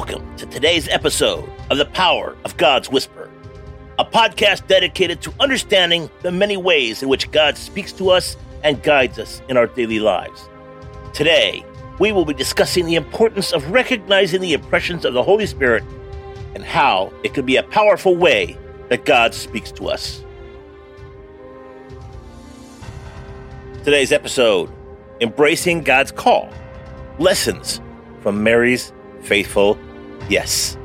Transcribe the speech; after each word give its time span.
Welcome 0.00 0.34
to 0.38 0.46
today's 0.46 0.88
episode 0.88 1.46
of 1.68 1.76
The 1.76 1.84
Power 1.84 2.34
of 2.46 2.56
God's 2.56 2.88
Whisper, 2.88 3.30
a 3.98 4.04
podcast 4.04 4.66
dedicated 4.66 5.20
to 5.20 5.34
understanding 5.38 6.08
the 6.22 6.32
many 6.32 6.56
ways 6.56 7.02
in 7.02 7.10
which 7.10 7.30
God 7.30 7.58
speaks 7.58 7.92
to 7.92 8.08
us 8.08 8.38
and 8.64 8.82
guides 8.82 9.18
us 9.18 9.42
in 9.50 9.58
our 9.58 9.66
daily 9.66 10.00
lives. 10.00 10.48
Today, 11.12 11.62
we 11.98 12.12
will 12.12 12.24
be 12.24 12.32
discussing 12.32 12.86
the 12.86 12.94
importance 12.94 13.52
of 13.52 13.70
recognizing 13.70 14.40
the 14.40 14.54
impressions 14.54 15.04
of 15.04 15.12
the 15.12 15.22
Holy 15.22 15.44
Spirit 15.44 15.84
and 16.54 16.64
how 16.64 17.12
it 17.22 17.34
can 17.34 17.44
be 17.44 17.56
a 17.56 17.62
powerful 17.62 18.16
way 18.16 18.56
that 18.88 19.04
God 19.04 19.34
speaks 19.34 19.70
to 19.72 19.90
us. 19.90 20.24
Today's 23.84 24.12
episode 24.12 24.72
Embracing 25.20 25.82
God's 25.82 26.10
Call 26.10 26.48
Lessons 27.18 27.82
from 28.22 28.42
Mary's 28.42 28.94
Faithful 29.20 29.78
Yes. 30.28 30.76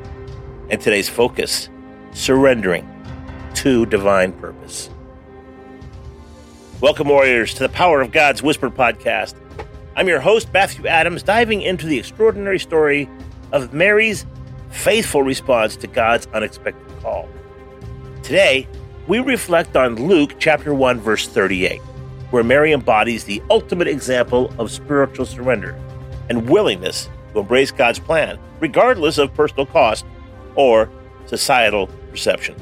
And 0.70 0.82
today's 0.82 1.10
focus 1.10 1.70
Surrendering 2.12 2.90
to 3.56 3.86
Divine 3.86 4.32
Purpose. 4.34 4.90
Welcome, 6.82 7.10
warriors, 7.10 7.54
to 7.56 7.60
the 7.60 7.70
Power 7.70 8.02
of 8.02 8.12
God's 8.12 8.42
Whisper 8.42 8.70
podcast. 8.70 9.36
I'm 9.96 10.08
your 10.08 10.20
host, 10.20 10.52
Matthew 10.54 10.88
Adams, 10.88 11.24
diving 11.24 11.62
into 11.62 11.86
the 11.86 11.98
extraordinary 11.98 12.60
story 12.60 13.10
of 13.52 13.74
Mary's 13.74 14.26
faithful 14.70 15.24
response 15.24 15.76
to 15.78 15.88
God's 15.88 16.28
unexpected 16.34 16.86
call. 17.02 17.30
Today, 18.24 18.68
we 19.08 19.20
reflect 19.20 19.76
on 19.76 19.96
Luke 19.96 20.36
chapter 20.40 20.74
1, 20.74 21.00
verse 21.00 21.28
38, 21.28 21.80
where 22.32 22.44
Mary 22.44 22.72
embodies 22.74 23.24
the 23.24 23.42
ultimate 23.50 23.88
example 23.88 24.54
of 24.58 24.72
spiritual 24.72 25.26
surrender 25.26 25.80
and 26.30 26.50
willingness 26.50 27.10
to 27.36 27.42
embrace 27.42 27.72
God's 27.72 28.00
plan, 28.00 28.40
regardless 28.60 29.18
of 29.18 29.34
personal 29.34 29.66
cost 29.68 30.06
or 30.56 30.90
societal 31.28 31.88
perception. 32.10 32.56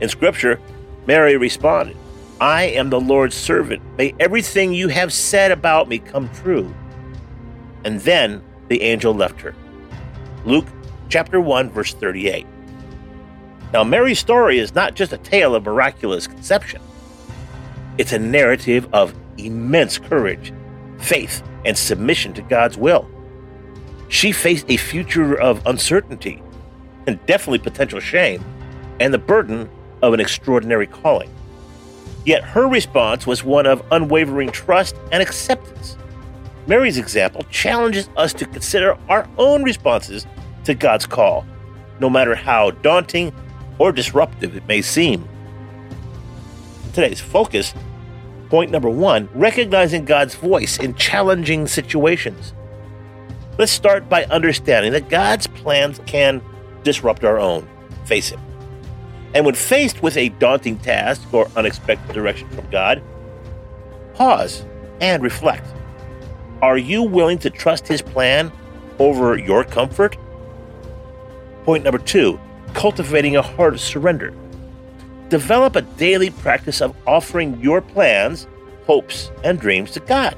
In 0.00 0.08
Scripture, 0.08 0.60
Mary 1.06 1.36
responded, 1.36 1.96
I 2.40 2.64
am 2.64 2.88
the 2.90 3.00
Lord's 3.00 3.34
servant. 3.34 3.82
May 3.98 4.14
everything 4.18 4.72
you 4.72 4.88
have 4.88 5.12
said 5.12 5.50
about 5.52 5.88
me 5.88 5.98
come 5.98 6.30
true. 6.30 6.74
And 7.84 8.00
then 8.00 8.42
the 8.68 8.80
angel 8.80 9.14
left 9.14 9.40
her. 9.42 9.54
Luke 10.46 10.66
chapter 11.10 11.40
1, 11.40 11.70
verse 11.70 11.92
38. 11.92 12.46
Now, 13.72 13.84
Mary's 13.84 14.18
story 14.18 14.58
is 14.58 14.74
not 14.74 14.94
just 14.94 15.12
a 15.12 15.18
tale 15.18 15.54
of 15.54 15.64
miraculous 15.64 16.26
conception, 16.26 16.80
it's 17.98 18.12
a 18.12 18.18
narrative 18.18 18.88
of 18.94 19.14
immense 19.36 19.98
courage, 19.98 20.52
faith, 20.98 21.42
and 21.64 21.76
submission 21.76 22.32
to 22.34 22.42
God's 22.42 22.78
will. 22.78 23.08
She 24.10 24.32
faced 24.32 24.66
a 24.68 24.76
future 24.76 25.40
of 25.40 25.64
uncertainty 25.66 26.42
and 27.06 27.24
definitely 27.26 27.60
potential 27.60 28.00
shame 28.00 28.44
and 28.98 29.14
the 29.14 29.18
burden 29.18 29.70
of 30.02 30.12
an 30.12 30.18
extraordinary 30.18 30.88
calling. 30.88 31.30
Yet 32.26 32.42
her 32.42 32.66
response 32.66 33.24
was 33.24 33.44
one 33.44 33.66
of 33.66 33.84
unwavering 33.92 34.50
trust 34.50 34.96
and 35.12 35.22
acceptance. 35.22 35.96
Mary's 36.66 36.98
example 36.98 37.46
challenges 37.50 38.10
us 38.16 38.32
to 38.34 38.46
consider 38.46 38.98
our 39.08 39.28
own 39.38 39.62
responses 39.62 40.26
to 40.64 40.74
God's 40.74 41.06
call, 41.06 41.46
no 42.00 42.10
matter 42.10 42.34
how 42.34 42.72
daunting 42.72 43.32
or 43.78 43.92
disruptive 43.92 44.56
it 44.56 44.66
may 44.66 44.82
seem. 44.82 45.26
Today's 46.92 47.20
focus, 47.20 47.74
point 48.48 48.72
number 48.72 48.90
one 48.90 49.28
recognizing 49.34 50.04
God's 50.04 50.34
voice 50.34 50.78
in 50.78 50.96
challenging 50.96 51.68
situations. 51.68 52.54
Let's 53.60 53.72
start 53.72 54.08
by 54.08 54.24
understanding 54.24 54.92
that 54.92 55.10
God's 55.10 55.46
plans 55.46 56.00
can 56.06 56.40
disrupt 56.82 57.24
our 57.24 57.38
own. 57.38 57.68
Face 58.06 58.32
it. 58.32 58.38
And 59.34 59.44
when 59.44 59.54
faced 59.54 60.02
with 60.02 60.16
a 60.16 60.30
daunting 60.30 60.78
task 60.78 61.34
or 61.34 61.46
unexpected 61.56 62.14
direction 62.14 62.48
from 62.48 62.70
God, 62.70 63.02
pause 64.14 64.64
and 65.02 65.22
reflect. 65.22 65.66
Are 66.62 66.78
you 66.78 67.02
willing 67.02 67.36
to 67.40 67.50
trust 67.50 67.86
His 67.86 68.00
plan 68.00 68.50
over 68.98 69.36
your 69.36 69.62
comfort? 69.64 70.16
Point 71.64 71.84
number 71.84 71.98
two 71.98 72.40
cultivating 72.72 73.36
a 73.36 73.42
heart 73.42 73.74
of 73.74 73.80
surrender. 73.82 74.32
Develop 75.28 75.76
a 75.76 75.82
daily 75.82 76.30
practice 76.30 76.80
of 76.80 76.96
offering 77.06 77.60
your 77.60 77.82
plans, 77.82 78.48
hopes, 78.86 79.30
and 79.44 79.60
dreams 79.60 79.90
to 79.90 80.00
God. 80.00 80.34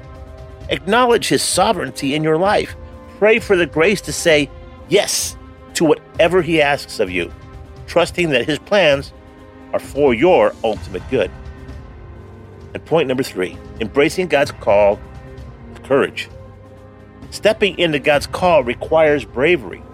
Acknowledge 0.71 1.29
His 1.29 1.41
sovereignty 1.41 2.17
in 2.17 2.25
your 2.25 2.37
life. 2.37 2.75
Pray 3.23 3.39
for 3.39 3.55
the 3.55 3.67
grace 3.67 4.01
to 4.01 4.13
say 4.13 4.51
yes 4.89 5.37
to 5.75 5.85
whatever 5.85 6.43
He 6.43 6.61
asks 6.61 6.99
of 6.99 7.09
you 7.09 7.31
trusting 7.87 8.31
that 8.31 8.47
His 8.47 8.59
plans 8.59 9.13
are 9.73 9.79
for 9.79 10.13
your 10.13 10.53
ultimate 10.65 11.09
good. 11.09 11.31
And 12.75 12.85
point 12.85 13.07
number 13.07 13.23
three 13.23 13.57
embracing 13.79 14.27
God's 14.27 14.51
call 14.51 14.99
with 15.69 15.85
courage. 15.85 16.31
Stepping 17.31 17.79
into 17.79 18.01
God's 18.01 18.27
call 18.27 18.65
requires 18.65 19.25
bravery. 19.25 19.85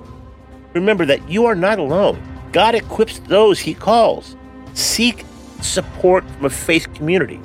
Remember 0.72 1.05
that 1.05 1.28
you 1.28 1.44
are 1.44 1.55
not 1.55 1.78
alone. 1.78 2.22
God 2.53 2.75
equips 2.75 3.19
those 3.19 3.59
He 3.59 3.75
calls. 3.75 4.37
Seek 4.72 5.27
support 5.61 6.25
from 6.31 6.47
a 6.47 6.49
faith 6.49 6.94
community 6.94 7.43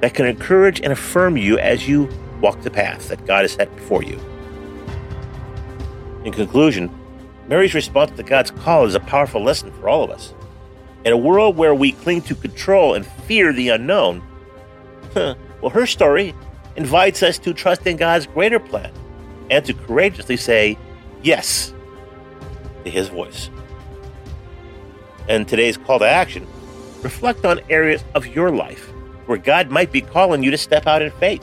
that 0.00 0.14
can 0.14 0.26
encourage 0.26 0.80
and 0.80 0.92
affirm 0.92 1.36
you 1.36 1.58
as 1.58 1.88
you 1.88 2.08
walk 2.40 2.60
the 2.60 2.70
path 2.70 3.08
that 3.08 3.26
God 3.26 3.42
has 3.42 3.54
set 3.54 3.74
before 3.74 4.04
you. 4.04 4.20
In 6.28 6.34
conclusion, 6.34 6.90
Mary's 7.48 7.72
response 7.72 8.10
to 8.10 8.22
God's 8.22 8.50
call 8.50 8.84
is 8.84 8.94
a 8.94 9.00
powerful 9.00 9.42
lesson 9.42 9.72
for 9.72 9.88
all 9.88 10.04
of 10.04 10.10
us. 10.10 10.34
In 11.06 11.14
a 11.14 11.16
world 11.16 11.56
where 11.56 11.74
we 11.74 11.92
cling 11.92 12.20
to 12.22 12.34
control 12.34 12.92
and 12.92 13.06
fear 13.06 13.50
the 13.50 13.70
unknown, 13.70 14.22
well, 15.14 15.70
her 15.72 15.86
story 15.86 16.34
invites 16.76 17.22
us 17.22 17.38
to 17.38 17.54
trust 17.54 17.86
in 17.86 17.96
God's 17.96 18.26
greater 18.26 18.60
plan 18.60 18.92
and 19.50 19.64
to 19.64 19.72
courageously 19.72 20.36
say 20.36 20.76
yes 21.22 21.72
to 22.84 22.90
His 22.90 23.08
voice. 23.08 23.48
And 25.30 25.48
today's 25.48 25.78
call 25.78 25.98
to 25.98 26.06
action 26.06 26.46
reflect 27.00 27.46
on 27.46 27.62
areas 27.70 28.04
of 28.14 28.26
your 28.26 28.50
life 28.50 28.86
where 29.24 29.38
God 29.38 29.70
might 29.70 29.92
be 29.92 30.02
calling 30.02 30.42
you 30.42 30.50
to 30.50 30.58
step 30.58 30.86
out 30.86 31.00
in 31.00 31.10
faith. 31.12 31.42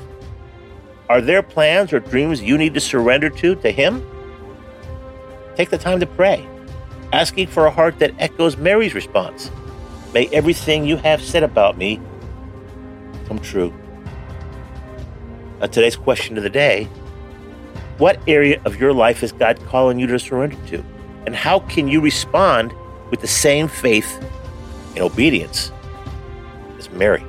Are 1.09 1.21
there 1.21 1.41
plans 1.41 1.91
or 1.91 1.99
dreams 1.99 2.39
you 2.39 2.55
need 2.55 2.75
to 2.75 2.79
surrender 2.79 3.31
to 3.31 3.55
to 3.55 3.71
Him? 3.71 4.11
Take 5.55 5.69
the 5.69 5.77
time 5.77 6.01
to 6.01 6.05
pray, 6.05 6.45
asking 7.13 7.47
for 7.47 7.65
a 7.65 7.71
heart 7.71 7.99
that 7.99 8.13
echoes 8.19 8.57
Mary's 8.57 8.93
response. 8.93 9.51
May 10.13 10.27
everything 10.27 10.85
you 10.85 10.97
have 10.97 11.21
said 11.21 11.43
about 11.43 11.77
me 11.77 12.01
come 13.27 13.39
true. 13.39 13.73
Now, 15.61 15.67
today's 15.67 15.95
question 15.95 16.37
of 16.37 16.43
the 16.43 16.49
day 16.49 16.85
What 17.97 18.19
area 18.27 18.61
of 18.65 18.79
your 18.79 18.91
life 18.91 19.23
is 19.23 19.31
God 19.31 19.57
calling 19.67 19.97
you 19.97 20.07
to 20.07 20.19
surrender 20.19 20.57
to? 20.67 20.83
And 21.25 21.35
how 21.35 21.59
can 21.59 21.87
you 21.87 22.01
respond 22.01 22.73
with 23.09 23.21
the 23.21 23.27
same 23.27 23.69
faith 23.69 24.21
and 24.89 24.99
obedience 24.99 25.71
as 26.77 26.89
Mary? 26.91 27.23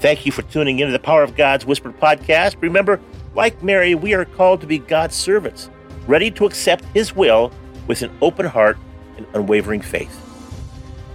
Thank 0.00 0.24
you 0.24 0.32
for 0.32 0.42
tuning 0.42 0.78
into 0.78 0.92
the 0.92 0.98
Power 0.98 1.22
of 1.22 1.36
God's 1.36 1.66
Whispered 1.66 1.98
podcast. 2.00 2.56
Remember, 2.60 3.00
like 3.34 3.62
Mary, 3.62 3.94
we 3.94 4.14
are 4.14 4.24
called 4.24 4.62
to 4.62 4.66
be 4.66 4.78
God's 4.78 5.14
servants 5.14 5.68
ready 6.06 6.30
to 6.32 6.46
accept 6.46 6.84
His 6.94 7.14
will 7.14 7.52
with 7.86 8.02
an 8.02 8.10
open 8.20 8.46
heart 8.46 8.78
and 9.16 9.26
unwavering 9.34 9.80
faith. 9.80 10.22